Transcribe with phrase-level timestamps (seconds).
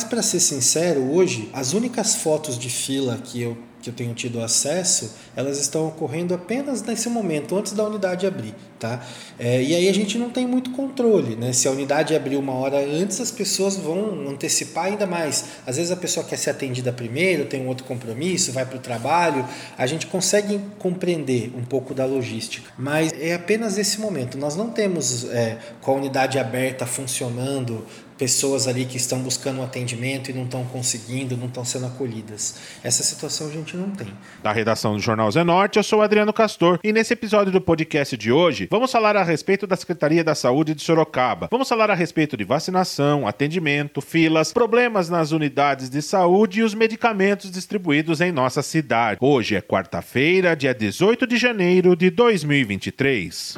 [0.00, 4.14] Mas para ser sincero, hoje as únicas fotos de fila que eu que eu tenho
[4.14, 8.54] tido acesso, elas estão ocorrendo apenas nesse momento, antes da unidade abrir.
[8.78, 9.04] Tá?
[9.38, 11.36] É, e aí a gente não tem muito controle.
[11.36, 11.52] Né?
[11.52, 15.44] Se a unidade abrir uma hora antes, as pessoas vão antecipar ainda mais.
[15.66, 18.80] Às vezes a pessoa quer ser atendida primeiro, tem um outro compromisso, vai para o
[18.80, 19.46] trabalho.
[19.76, 24.38] A gente consegue compreender um pouco da logística, mas é apenas esse momento.
[24.38, 27.84] Nós não temos é, com a unidade aberta funcionando
[28.20, 32.56] pessoas ali que estão buscando um atendimento e não estão conseguindo, não estão sendo acolhidas.
[32.84, 34.08] Essa situação a gente não tem.
[34.42, 38.32] Da redação do Jornal Zenorte, eu sou Adriano Castor e nesse episódio do podcast de
[38.32, 41.48] hoje, vamos falar a respeito da Secretaria da Saúde de Sorocaba.
[41.50, 46.74] Vamos falar a respeito de vacinação, atendimento, filas, problemas nas unidades de saúde e os
[46.74, 49.18] medicamentos distribuídos em nossa cidade.
[49.20, 53.56] Hoje é quarta-feira, dia 18 de janeiro de 2023.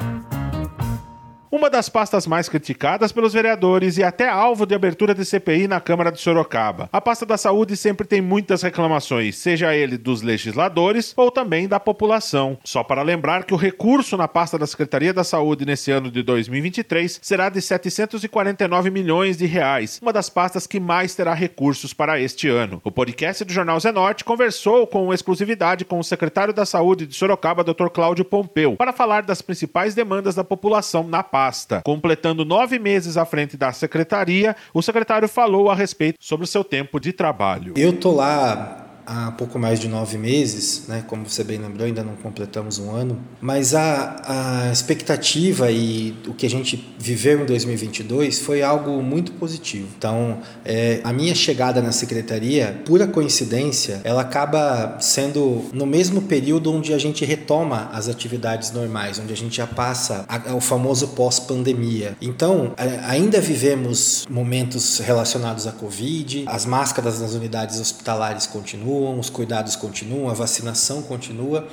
[1.53, 5.79] Uma das pastas mais criticadas pelos vereadores e até alvo de abertura de CPI na
[5.79, 6.89] Câmara de Sorocaba.
[6.91, 11.79] A pasta da saúde sempre tem muitas reclamações, seja ele dos legisladores ou também da
[11.79, 12.57] população.
[12.63, 16.23] Só para lembrar que o recurso na pasta da Secretaria da Saúde nesse ano de
[16.23, 22.19] 2023 será de 749 milhões de reais, uma das pastas que mais terá recursos para
[22.19, 22.81] este ano.
[22.83, 27.63] O podcast do Jornal Zenorte conversou com exclusividade com o secretário da Saúde de Sorocaba,
[27.63, 27.89] Dr.
[27.93, 31.81] Cláudio Pompeu, para falar das principais demandas da população na pasta pasta.
[31.83, 36.63] Completando nove meses à frente da secretaria, o secretário falou a respeito sobre o seu
[36.63, 37.75] tempo de trabalho.
[37.77, 41.03] Eu tô lá há pouco mais de nove meses, né?
[41.07, 46.33] como você bem lembrou, ainda não completamos um ano, mas a, a expectativa e o
[46.33, 49.87] que a gente viveu em 2022 foi algo muito positivo.
[49.97, 56.71] Então, é, a minha chegada na secretaria, pura coincidência, ela acaba sendo no mesmo período
[56.71, 61.09] onde a gente retoma as atividades normais, onde a gente já passa a, o famoso
[61.09, 62.15] pós-pandemia.
[62.21, 62.73] Então,
[63.07, 69.75] ainda vivemos momentos relacionados à Covid, as máscaras nas unidades hospitalares continuam continuam, os cuidados
[69.75, 71.67] continuam, a vacinação continua.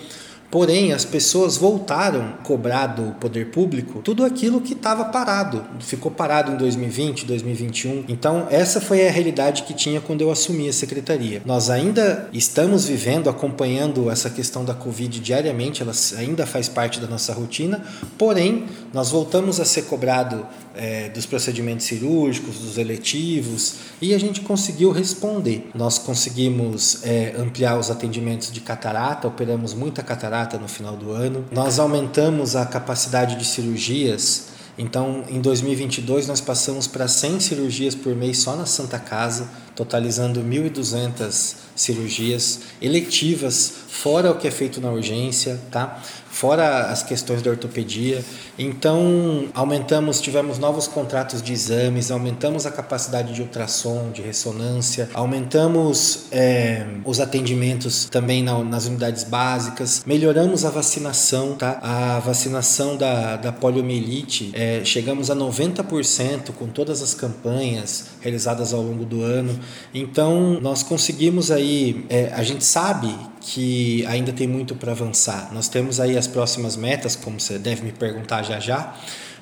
[0.50, 6.10] Porém, as pessoas voltaram a cobrar do poder público tudo aquilo que estava parado, ficou
[6.10, 8.04] parado em 2020, 2021.
[8.08, 11.40] Então, essa foi a realidade que tinha quando eu assumi a secretaria.
[11.46, 17.06] Nós ainda estamos vivendo, acompanhando essa questão da Covid diariamente, ela ainda faz parte da
[17.06, 17.84] nossa rotina,
[18.18, 20.44] porém, nós voltamos a ser cobrado
[20.74, 25.70] é, dos procedimentos cirúrgicos, dos eletivos, e a gente conseguiu responder.
[25.74, 31.44] Nós conseguimos é, ampliar os atendimentos de catarata, operamos muita catarata no final do ano.
[31.50, 34.48] Nós aumentamos a capacidade de cirurgias.
[34.78, 40.40] Então, em 2022, nós passamos para 100 cirurgias por mês só na Santa Casa, totalizando
[40.40, 46.02] 1.200 cirurgias eletivas, fora o que é feito na urgência, tá?
[46.40, 48.24] fora as questões da ortopedia.
[48.58, 56.26] Então, aumentamos, tivemos novos contratos de exames, aumentamos a capacidade de ultrassom, de ressonância, aumentamos
[56.30, 61.78] é, os atendimentos também na, nas unidades básicas, melhoramos a vacinação, tá?
[61.82, 68.80] A vacinação da, da poliomielite, é, chegamos a 90% com todas as campanhas realizadas ao
[68.80, 69.58] longo do ano.
[69.94, 75.50] Então, nós conseguimos aí, é, a gente sabe que ainda tem muito para avançar.
[75.52, 78.94] Nós temos aí as próximas metas, como você deve me perguntar já já,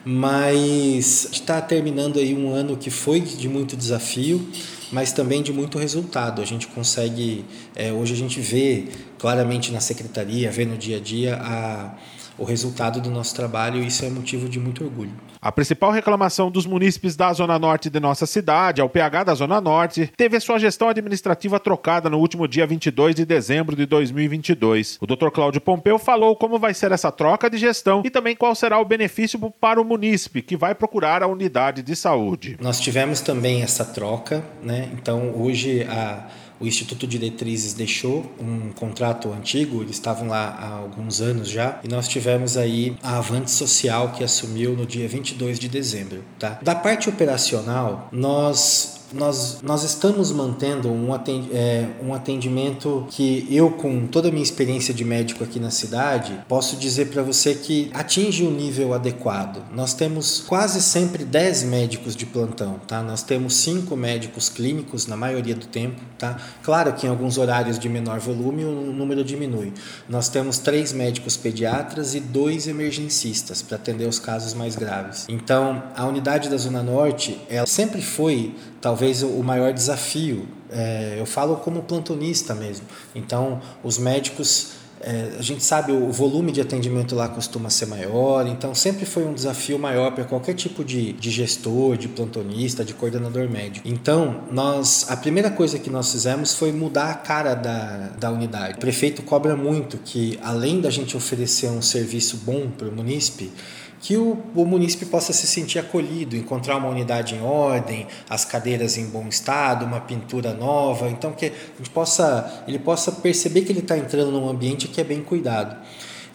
[0.05, 4.49] mas está terminando aí um ano que foi de muito desafio,
[4.93, 6.41] mas também de muito resultado.
[6.41, 8.87] A gente consegue, é, hoje a gente vê
[9.19, 11.95] claramente na secretaria, vê no dia a dia a
[12.39, 15.13] o resultado do nosso trabalho e isso é motivo de muito orgulho.
[15.41, 19.61] A principal reclamação dos munícipes da Zona Norte de nossa cidade, ao PH da Zona
[19.61, 24.99] Norte, teve a sua gestão administrativa trocada no último dia 22 de dezembro de 2022.
[25.01, 25.31] O Dr.
[25.31, 28.85] Cláudio Pompeu falou como vai ser essa troca de gestão e também qual será o
[28.85, 32.57] benefício para o munícipe que vai procurar a unidade de saúde.
[32.61, 34.89] Nós tivemos também essa troca, né?
[34.93, 36.27] Então hoje a
[36.61, 41.81] o Instituto de Diretrizes deixou um contrato antigo, eles estavam lá há alguns anos já,
[41.85, 46.23] e nós tivemos aí a Avante Social que assumiu no dia 22 de dezembro.
[46.39, 46.59] Tá?
[46.63, 53.71] Da parte operacional, nós nós, nós estamos mantendo um, atend, é, um atendimento que eu,
[53.71, 57.91] com toda a minha experiência de médico aqui na cidade, posso dizer para você que
[57.95, 59.63] atinge um nível adequado.
[59.73, 63.03] Nós temos quase sempre 10 médicos de plantão, tá?
[63.03, 66.37] Nós temos 5 médicos clínicos na maioria do tempo, tá?
[66.63, 69.73] Claro que em alguns horários de menor volume o número diminui.
[70.09, 75.27] Nós temos 3 médicos pediatras e 2 emergencistas para atender os casos mais graves.
[75.29, 80.47] Então, a unidade da Zona Norte, ela sempre foi talvez o maior desafio.
[80.71, 82.87] É, eu falo como plantonista mesmo.
[83.15, 88.47] Então, os médicos é, a gente sabe o volume de atendimento lá costuma ser maior,
[88.47, 92.95] então sempre foi um desafio maior para qualquer tipo de, de gestor, de plantonista, de
[92.95, 93.83] coordenador médio.
[93.85, 98.75] Então, nós a primeira coisa que nós fizemos foi mudar a cara da, da unidade.
[98.75, 103.53] O prefeito cobra muito que, além da gente oferecer um serviço bom para o munícipe,
[104.01, 108.97] que o, o munícipe possa se sentir acolhido, encontrar uma unidade em ordem, as cadeiras
[108.97, 111.53] em bom estado, uma pintura nova, então que
[111.93, 115.77] possa, ele possa perceber que ele está entrando num ambiente que é bem cuidado.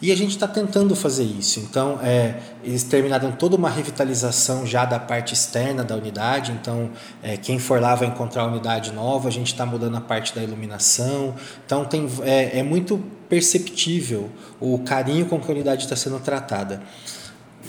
[0.02, 1.60] E a gente está tentando fazer isso.
[1.60, 6.52] Então, é, eles terminaram toda uma revitalização já da parte externa da unidade.
[6.52, 6.90] Então,
[7.22, 9.28] é, quem for lá vai encontrar a unidade nova.
[9.28, 11.34] A gente está mudando a parte da iluminação.
[11.64, 14.30] Então, tem, é, é muito perceptível
[14.60, 16.82] o carinho com que a unidade está sendo tratada.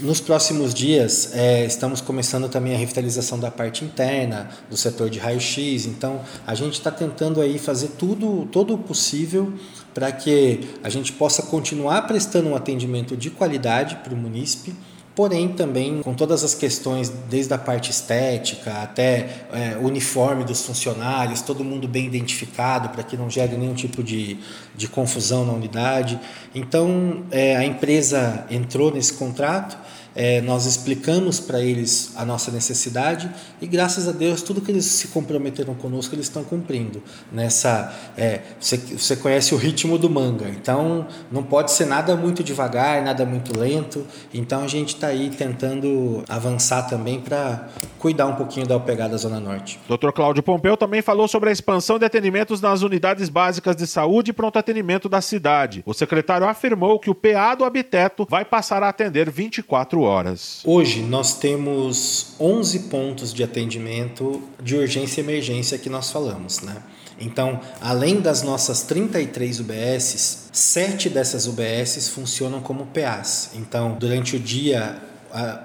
[0.02, 5.20] Nos próximos dias, é, estamos começando também a revitalização da parte interna, do setor de
[5.20, 5.86] raio-x.
[5.86, 9.54] Então, a gente está tentando aí fazer tudo, todo o possível
[9.94, 14.76] para que a gente possa continuar prestando um atendimento de qualidade para o munícipe,
[15.16, 21.42] porém também com todas as questões, desde a parte estética até é, uniforme dos funcionários,
[21.42, 24.38] todo mundo bem identificado para que não gere nenhum tipo de,
[24.76, 26.20] de confusão na unidade.
[26.54, 29.78] Então, é, a empresa entrou nesse contrato
[30.16, 33.30] é, nós explicamos para eles a nossa necessidade
[33.62, 38.42] e graças a Deus tudo que eles se comprometeram conosco eles estão cumprindo nessa é,
[38.60, 43.26] você, você conhece o ritmo do manga então não pode ser nada muito devagar nada
[43.26, 47.68] muito lento então a gente está aí tentando avançar também para
[48.06, 49.80] cuidar um pouquinho da pegada Zona Norte.
[49.90, 50.12] Dr.
[50.12, 54.34] Cláudio Pompeu também falou sobre a expansão de atendimentos nas unidades básicas de saúde e
[54.34, 55.82] pronto atendimento da cidade.
[55.88, 60.05] O secretário afirmou que o PA do Habiteto vai passar a atender 24 horas.
[60.66, 66.78] Hoje nós temos 11 pontos de atendimento de urgência e emergência que nós falamos, né?
[67.20, 73.52] Então, além das nossas 33 UBSs, sete dessas UBSs funcionam como PAs.
[73.56, 75.02] Então, durante o dia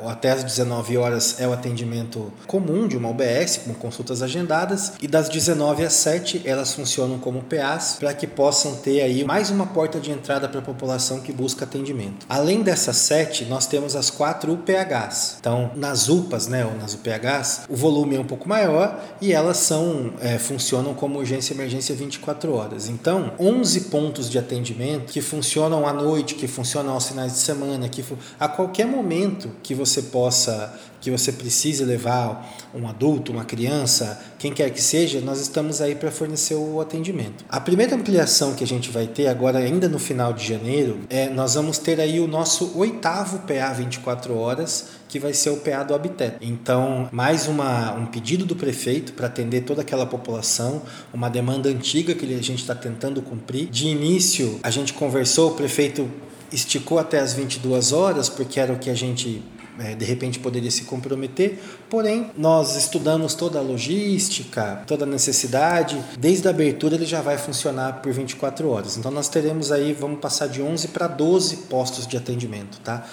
[0.06, 5.06] até às 19 horas é o atendimento comum de uma UBS, com consultas agendadas, e
[5.06, 9.67] das 19 às 7 elas funcionam como PAs para que possam ter aí mais uma
[9.67, 12.26] porta de entrada para a população que busca atendimento.
[12.28, 15.37] Além dessas 7, nós temos as quatro UPHs.
[15.40, 19.58] Então, nas UPAs, né, ou nas UPHs, o volume é um pouco maior e elas
[19.58, 22.88] são é, funcionam como urgência e emergência 24 horas.
[22.88, 27.88] Então, 11 pontos de atendimento que funcionam à noite, que funcionam aos finais de semana,
[27.88, 28.05] que
[28.38, 34.52] a qualquer momento que você possa, que você precise levar um adulto, uma criança, quem
[34.52, 37.44] quer que seja, nós estamos aí para fornecer o atendimento.
[37.48, 41.28] A primeira ampliação que a gente vai ter agora, ainda no final de janeiro, é
[41.28, 45.82] nós vamos ter aí o nosso oitavo PA 24 horas, que vai ser o PA
[45.82, 46.36] do Habitat.
[46.40, 52.14] Então, mais uma, um pedido do prefeito para atender toda aquela população, uma demanda antiga
[52.14, 53.68] que a gente está tentando cumprir.
[53.68, 56.08] De início, a gente conversou, o prefeito
[56.52, 59.43] esticou até as 22 horas, porque era o que a gente
[59.81, 61.58] é, de repente poderia se comprometer,
[61.88, 67.38] porém nós estudamos toda a logística, toda a necessidade, desde a abertura ele já vai
[67.38, 68.99] funcionar por 24 horas.
[68.99, 73.06] Então nós teremos aí, vamos passar de 11 para 12 postos de atendimento, tá?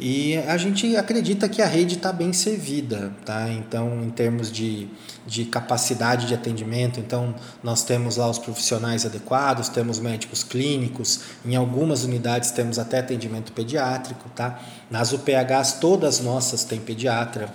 [0.00, 3.48] E a gente acredita que a rede está bem servida, tá?
[3.50, 4.88] Então, em termos de,
[5.26, 7.34] de capacidade de atendimento, então
[7.64, 13.52] nós temos lá os profissionais adequados, temos médicos clínicos, em algumas unidades temos até atendimento
[13.52, 14.60] pediátrico, tá?
[14.88, 17.52] Nas UPHs todas nossas têm pediatra.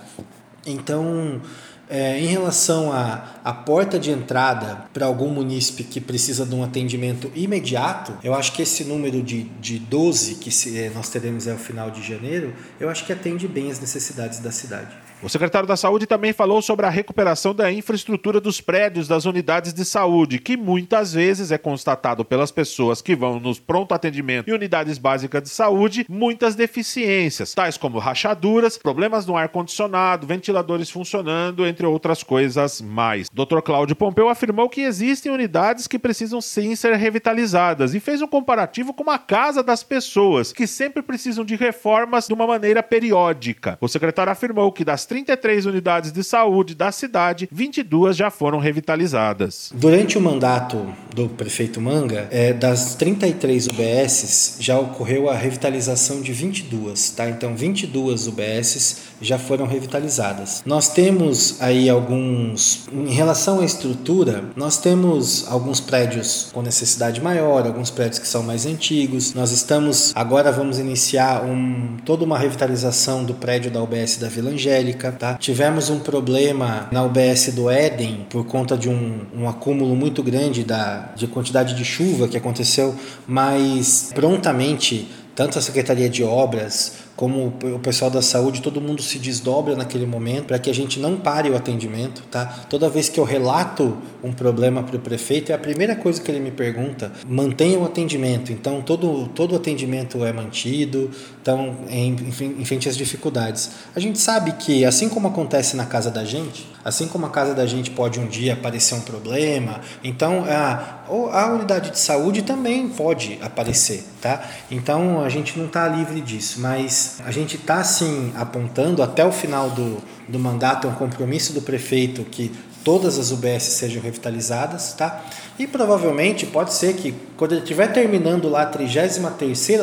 [0.66, 1.40] Então,
[1.88, 6.62] é, em relação à, à porta de entrada para algum munícipe que precisa de um
[6.62, 11.46] atendimento imediato, eu acho que esse número de, de 12 que se, é, nós teremos
[11.46, 14.94] ao final de janeiro, eu acho que atende bem as necessidades da cidade.
[15.22, 19.72] O secretário da Saúde também falou sobre a recuperação da infraestrutura dos prédios das unidades
[19.72, 24.52] de saúde, que muitas vezes é constatado pelas pessoas que vão nos pronto atendimento e
[24.52, 31.66] unidades básicas de saúde muitas deficiências, tais como rachaduras, problemas no ar condicionado, ventiladores funcionando,
[31.66, 33.28] entre outras coisas mais.
[33.32, 33.60] Dr.
[33.64, 38.92] Cláudio Pompeu afirmou que existem unidades que precisam sim ser revitalizadas e fez um comparativo
[38.92, 43.78] com a casa das pessoas, que sempre precisam de reformas de uma maneira periódica.
[43.80, 49.70] O secretário afirmou que das 33 unidades de saúde da cidade, 22 já foram revitalizadas.
[49.72, 56.32] Durante o mandato do prefeito Manga, é, das 33 UBSs já ocorreu a revitalização de
[56.32, 57.30] 22, tá?
[57.30, 60.62] Então 22 UBSs já foram revitalizadas.
[60.66, 62.88] Nós temos aí alguns.
[62.92, 68.42] Em relação à estrutura, nós temos alguns prédios com necessidade maior, alguns prédios que são
[68.42, 69.32] mais antigos.
[69.32, 70.12] Nós estamos.
[70.16, 74.93] Agora vamos iniciar um, toda uma revitalização do prédio da UBS da Vila Angélica.
[75.18, 75.34] Tá?
[75.34, 80.64] Tivemos um problema na UBS do Éden por conta de um, um acúmulo muito grande
[80.64, 82.94] da, de quantidade de chuva que aconteceu,
[83.26, 89.18] mas prontamente tanto a Secretaria de Obras como o pessoal da saúde, todo mundo se
[89.18, 92.64] desdobra naquele momento para que a gente não pare o atendimento, tá?
[92.68, 96.30] Toda vez que eu relato um problema para o prefeito, é a primeira coisa que
[96.30, 98.52] ele me pergunta, mantenha o atendimento.
[98.52, 103.70] Então, todo, todo atendimento é mantido, então, em, em frente às dificuldades.
[103.94, 107.54] A gente sabe que, assim como acontece na casa da gente, assim como a casa
[107.54, 112.88] da gente pode um dia aparecer um problema, então a, a unidade de saúde também
[112.88, 114.42] pode aparecer, tá?
[114.70, 119.32] Então, a gente não está livre disso, mas a gente está sim apontando até o
[119.32, 122.52] final do, do mandato, é um compromisso do prefeito que
[122.84, 125.24] todas as UBS sejam revitalizadas, tá?
[125.58, 129.20] E provavelmente pode ser que quando ele estiver terminando lá a 33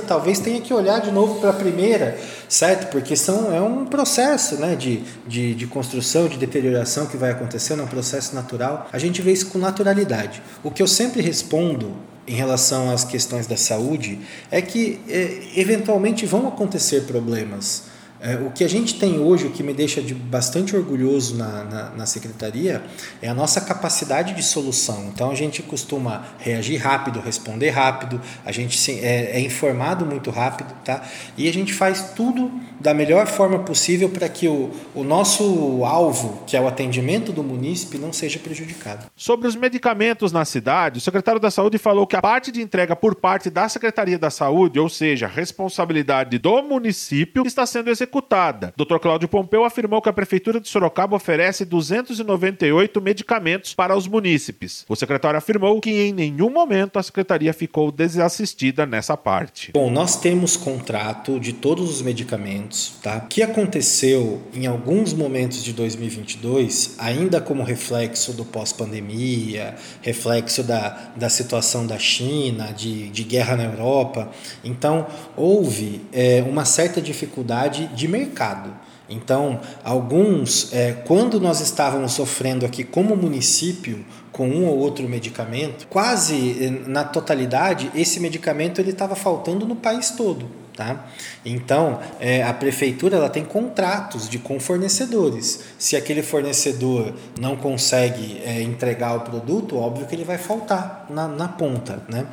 [0.07, 2.91] talvez tenha que olhar de novo para a primeira, certo?
[2.91, 7.81] Porque são, é um processo né, de, de, de construção, de deterioração que vai acontecendo,
[7.81, 8.87] é um processo natural.
[8.93, 10.43] A gente vê isso com naturalidade.
[10.63, 11.95] O que eu sempre respondo
[12.27, 17.90] em relação às questões da saúde é que é, eventualmente vão acontecer problemas.
[18.23, 21.63] É, o que a gente tem hoje, o que me deixa de bastante orgulhoso na,
[21.63, 22.83] na, na, secretaria,
[23.19, 25.09] é a nossa capacidade de solução.
[25.11, 30.29] Então a gente costuma reagir rápido, responder rápido, a gente se, é, é, informado muito
[30.29, 31.01] rápido, tá?
[31.35, 36.43] E a gente faz tudo da melhor forma possível para que o, o nosso alvo,
[36.45, 39.07] que é o atendimento do munícipe, não seja prejudicado.
[39.15, 42.95] Sobre os medicamentos na cidade, o secretário da Saúde falou que a parte de entrega
[42.95, 48.73] por parte da Secretaria da Saúde, ou seja, responsabilidade do município, está sendo executada executada.
[48.75, 48.97] Dr.
[48.99, 54.85] Cláudio Pompeu afirmou que a Prefeitura de Sorocaba oferece 298 medicamentos para os munícipes.
[54.89, 59.71] O secretário afirmou que em nenhum momento a Secretaria ficou desassistida nessa parte.
[59.73, 63.17] Bom, nós temos contrato de todos os medicamentos, tá?
[63.17, 71.13] O que aconteceu em alguns momentos de 2022, ainda como reflexo do pós-pandemia, reflexo da,
[71.15, 74.29] da situação da China, de, de guerra na Europa,
[74.63, 78.71] então houve é, uma certa dificuldade de mercado.
[79.09, 85.85] Então, alguns, é, quando nós estávamos sofrendo aqui como município com um ou outro medicamento,
[85.87, 90.61] quase é, na totalidade, esse medicamento ele estava faltando no país todo.
[90.73, 91.05] Tá?
[91.45, 95.65] Então, é, a prefeitura ela tem contratos de, com fornecedores.
[95.77, 101.27] Se aquele fornecedor não consegue é, entregar o produto, óbvio que ele vai faltar na,
[101.27, 102.01] na ponta.
[102.07, 102.25] Né?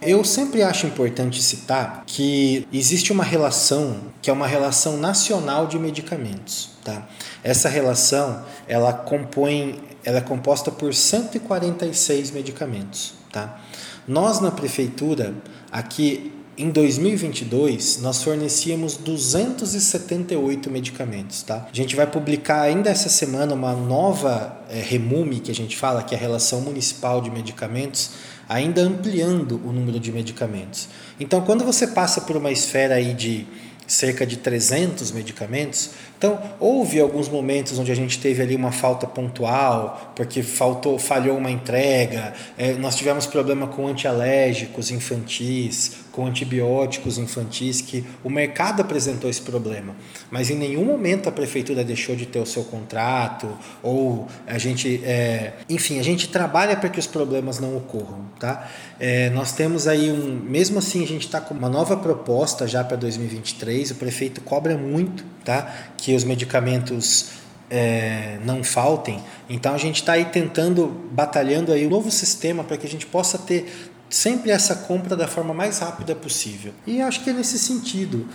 [0.00, 5.78] Eu sempre acho importante citar que existe uma relação que é uma relação nacional de
[5.78, 6.70] medicamentos.
[6.84, 7.08] Tá?
[7.42, 13.14] Essa relação ela compõe, ela é composta por 146 medicamentos.
[13.32, 13.58] Tá?
[14.06, 15.34] Nós na prefeitura
[15.72, 21.66] aqui em 2022, nós fornecíamos 278 medicamentos, tá?
[21.70, 26.02] A gente vai publicar ainda essa semana uma nova é, REMUME, que a gente fala,
[26.02, 28.12] que é a Relação Municipal de Medicamentos,
[28.48, 30.88] ainda ampliando o número de medicamentos.
[31.18, 33.46] Então, quando você passa por uma esfera aí de
[33.86, 39.06] cerca de 300 medicamentos, então, houve alguns momentos onde a gente teve ali uma falta
[39.06, 47.18] pontual, porque faltou, falhou uma entrega, é, nós tivemos problema com antialérgicos infantis, com antibióticos
[47.18, 49.94] infantis, que o mercado apresentou esse problema.
[50.30, 53.46] Mas em nenhum momento a prefeitura deixou de ter o seu contrato,
[53.82, 55.02] ou a gente.
[55.04, 58.24] É, enfim, a gente trabalha para que os problemas não ocorram.
[58.40, 58.66] Tá?
[58.98, 60.40] É, nós temos aí um.
[60.42, 64.78] Mesmo assim, a gente está com uma nova proposta já para 2023, o prefeito cobra
[64.78, 65.72] muito tá?
[65.96, 67.30] que os medicamentos
[67.70, 69.20] é, não faltem.
[69.48, 73.06] Então a gente está aí tentando, batalhando aí um novo sistema para que a gente
[73.06, 76.72] possa ter sempre essa compra da forma mais rápida possível.
[76.86, 78.28] E acho que é nesse sentido.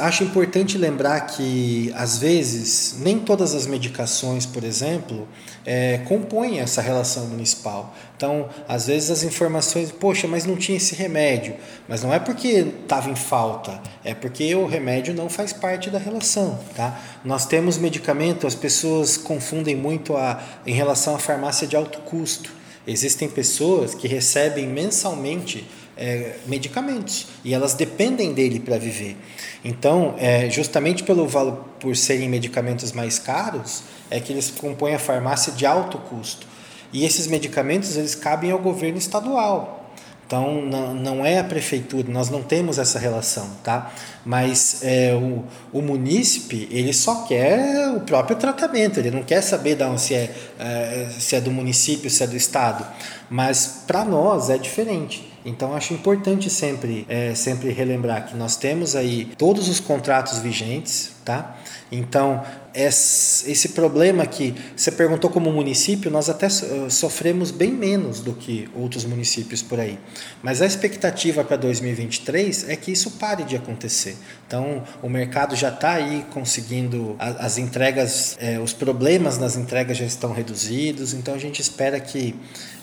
[0.00, 5.26] Acho importante lembrar que, às vezes, nem todas as medicações, por exemplo,
[5.64, 7.94] é, compõem essa relação municipal.
[8.14, 11.54] Então, às vezes, as informações, poxa, mas não tinha esse remédio.
[11.88, 15.98] Mas não é porque estava em falta, é porque o remédio não faz parte da
[15.98, 16.58] relação.
[16.76, 17.00] Tá?
[17.24, 22.50] Nós temos medicamento, as pessoas confundem muito a, em relação à farmácia de alto custo.
[22.86, 29.16] Existem pessoas que recebem mensalmente é, medicamentos e elas dependem dele para viver.
[29.64, 34.98] Então, é, justamente pelo valor, por serem medicamentos mais caros, é que eles compõem a
[34.98, 36.46] farmácia de alto custo.
[36.92, 39.82] E esses medicamentos eles cabem ao governo estadual.
[40.26, 43.92] Então não, não é a prefeitura, nós não temos essa relação, tá?
[44.24, 49.76] Mas é, o, o munícipe ele só quer o próprio tratamento, ele não quer saber
[49.98, 52.86] se, é, é, se é do município, se é do estado.
[53.28, 55.31] Mas para nós é diferente.
[55.44, 61.12] Então acho importante sempre, é, sempre relembrar que nós temos aí todos os contratos vigentes,
[61.24, 61.56] tá?
[61.90, 62.42] Então
[62.74, 68.68] esse problema que você perguntou como município, nós até eh, sofremos bem menos do que
[68.74, 69.98] outros municípios por aí.
[70.42, 74.16] Mas a expectativa para 2023 é que isso pare de acontecer.
[74.46, 80.04] Então, o mercado já está aí conseguindo as entregas, é, os problemas nas entregas já
[80.04, 81.12] estão reduzidos.
[81.14, 82.34] Então, a gente espera que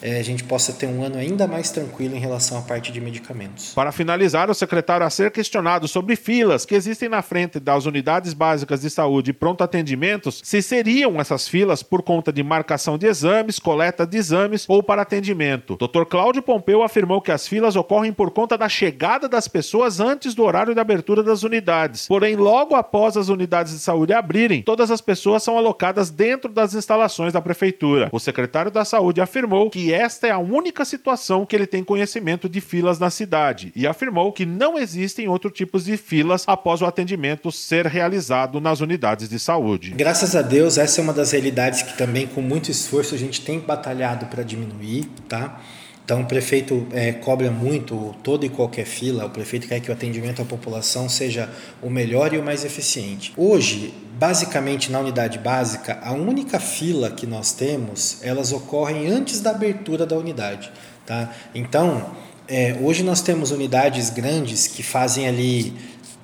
[0.01, 3.01] é, a gente possa ter um ano ainda mais tranquilo em relação à parte de
[3.01, 3.73] medicamentos.
[3.73, 8.28] Para finalizar, o secretário a ser questionado sobre filas que existem na frente das unidades
[8.33, 13.05] básicas de saúde e pronto atendimentos, se seriam essas filas por conta de marcação de
[13.05, 15.77] exames, coleta de exames ou para atendimento.
[15.77, 16.05] Dr.
[16.05, 20.43] Cláudio Pompeu afirmou que as filas ocorrem por conta da chegada das pessoas antes do
[20.43, 22.07] horário de abertura das unidades.
[22.07, 26.73] Porém, logo após as unidades de saúde abrirem, todas as pessoas são alocadas dentro das
[26.73, 28.09] instalações da prefeitura.
[28.11, 32.47] O secretário da Saúde afirmou que esta é a única situação que ele tem conhecimento
[32.47, 36.85] de filas na cidade e afirmou que não existem outros tipos de filas após o
[36.85, 38.18] atendimento ser realizado
[38.61, 39.91] nas unidades de saúde.
[39.91, 43.41] Graças a Deus, essa é uma das realidades que também com muito esforço a gente
[43.41, 45.61] tem batalhado para diminuir, tá?
[46.03, 49.93] Então, o prefeito é, cobra muito toda e qualquer fila, o prefeito quer que o
[49.93, 51.47] atendimento à população seja
[51.83, 53.31] o melhor e o mais eficiente.
[53.37, 59.51] Hoje, basicamente na unidade básica, a única fila que nós temos, elas ocorrem antes da
[59.51, 60.71] abertura da unidade.
[61.05, 61.31] Tá?
[61.53, 62.09] Então,
[62.47, 65.75] é, hoje nós temos unidades grandes que fazem ali,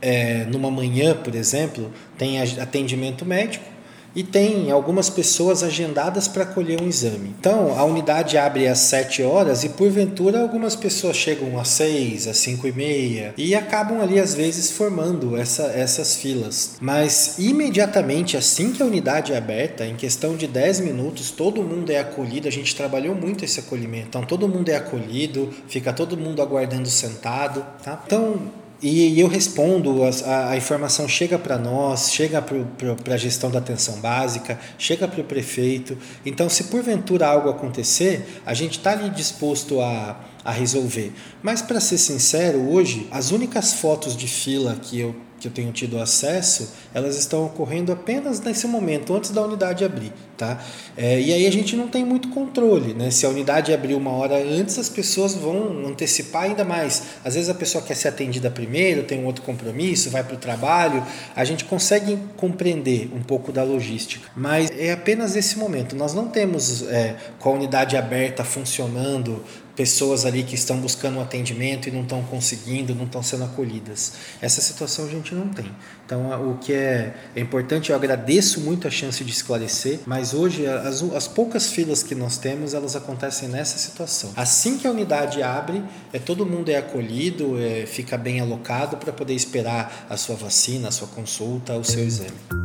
[0.02, 3.76] é, numa manhã, por exemplo, tem atendimento médico,
[4.16, 7.36] e tem algumas pessoas agendadas para colher um exame.
[7.38, 12.38] Então, a unidade abre às 7 horas e, porventura, algumas pessoas chegam às 6, às
[12.38, 16.78] 5 e meia e acabam ali, às vezes, formando essa, essas filas.
[16.80, 21.90] Mas, imediatamente, assim que a unidade é aberta, em questão de 10 minutos, todo mundo
[21.90, 22.48] é acolhido.
[22.48, 24.08] A gente trabalhou muito esse acolhimento.
[24.08, 27.66] Então, todo mundo é acolhido, fica todo mundo aguardando sentado.
[27.84, 28.02] Tá?
[28.06, 28.50] Então,
[28.82, 33.96] e, eu respondo, a, a informação chega para nós, chega para a gestão da atenção
[34.00, 35.98] básica, chega para o prefeito.
[36.26, 41.14] Então, se porventura algo acontecer, a gente está ali disposto a, a resolver.
[41.42, 45.72] Mas, para ser sincero, hoje, as únicas fotos de fila que eu que eu tenho
[45.72, 50.12] tido acesso, elas estão ocorrendo apenas nesse momento, antes da unidade abrir.
[50.36, 50.62] Tá?
[50.98, 52.94] É, e aí a gente não tem muito controle.
[52.94, 53.10] Né?
[53.12, 57.04] Se a unidade abrir uma hora antes, as pessoas vão antecipar ainda mais.
[57.24, 60.38] Às vezes a pessoa quer ser atendida primeiro, tem um outro compromisso, vai para o
[60.38, 61.06] trabalho.
[61.36, 65.96] A gente consegue compreender um pouco da logística, mas é apenas esse momento.
[65.96, 69.42] Nós não temos é, com a unidade aberta funcionando
[69.76, 74.14] pessoas ali que estão buscando um atendimento e não estão conseguindo, não estão sendo acolhidas.
[74.42, 75.70] Essa situação a gente não tem.
[76.06, 80.66] Então, o que é, é importante, eu agradeço muito a chance de esclarecer, mas hoje
[80.66, 84.32] as, as poucas filas que nós temos, elas acontecem nessa situação.
[84.36, 85.84] Assim que a unidade abre,
[86.14, 90.88] é todo mundo é acolhido, é, fica bem alocado para poder esperar a sua vacina,
[90.88, 92.65] a sua consulta, o seu exame.